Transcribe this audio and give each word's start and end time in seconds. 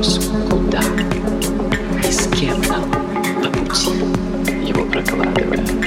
вопрос 0.00 0.30
«Куда?» 0.50 0.80
и 2.08 2.10
с 2.10 2.26
кем 2.28 2.60
нам 2.62 2.90
по 3.42 3.50
пути, 3.50 3.90
его 4.66 4.84
прокладывая. 4.86 5.79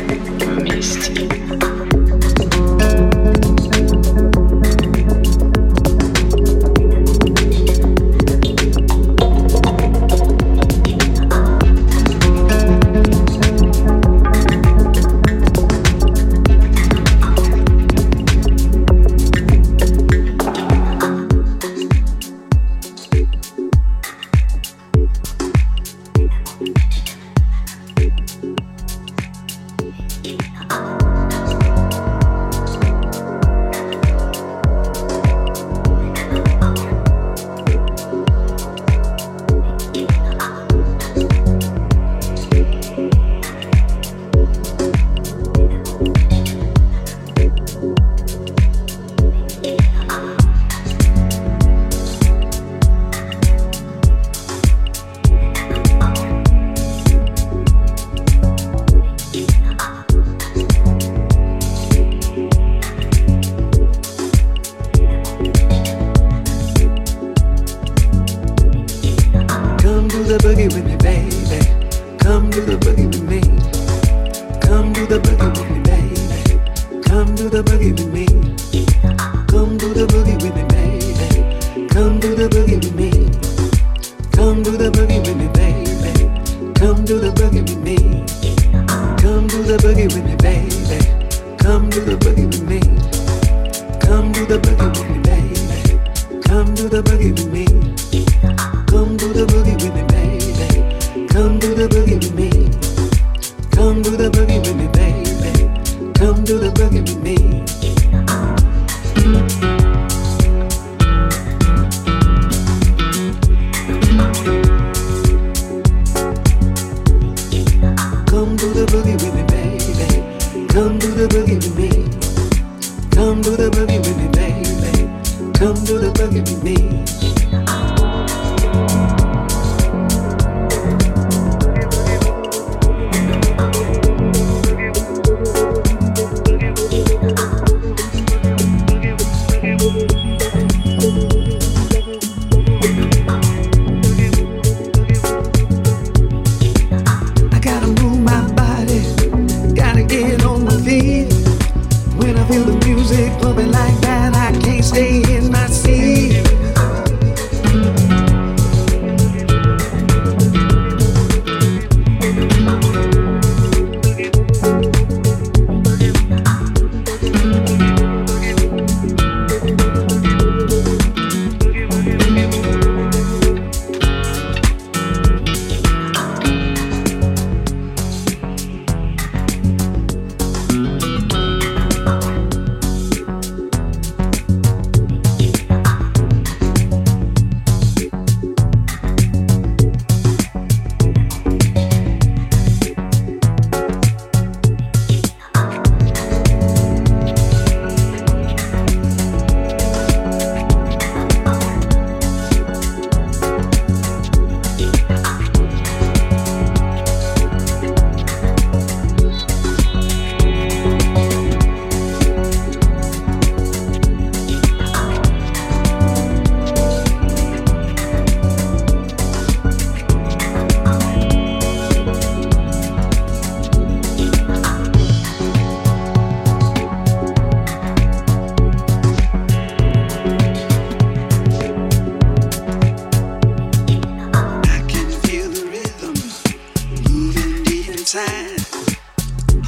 side. 238.13 238.59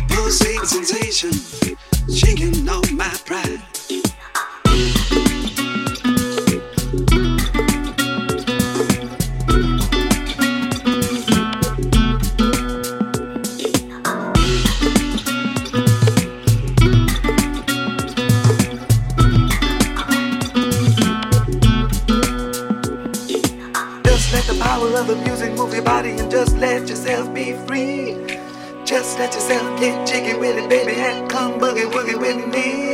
Pulsing 0.09 0.63
sensation, 0.65 1.31
shaking 2.13 2.69
all 2.69 2.83
my 2.91 3.09
pride. 3.25 5.04
Let 29.17 29.33
yourself 29.33 29.79
get 29.79 30.07
jiggy 30.07 30.37
with 30.37 30.57
it, 30.57 30.69
baby. 30.69 30.93
and 30.99 31.29
come 31.29 31.59
boogie 31.59 31.89
woogie 31.91 32.19
with 32.19 32.47
me. 32.53 32.84